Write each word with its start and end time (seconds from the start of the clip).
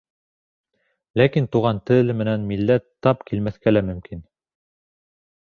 Ләкин 1.21 1.49
туған 1.57 1.83
тел 1.91 2.11
менән 2.23 2.47
милләт 2.53 2.87
тап 3.09 3.23
килмәҫкә 3.33 3.75
лә 3.77 3.87
мөмкин. 3.91 4.29